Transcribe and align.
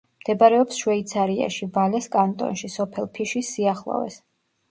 მდებარეობს 0.21 0.77
შვეიცარიაში, 0.83 1.67
ვალეს 1.75 2.09
კანტონში, 2.15 2.71
სოფელ 2.79 3.09
ფიშის 3.19 3.51
სიახლოვეს. 3.57 4.19